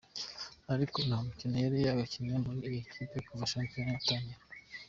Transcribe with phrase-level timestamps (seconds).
[0.73, 4.41] Ariko nta mukino yari yagakinnye muri iyo kipe kuva shampiyona yatangira.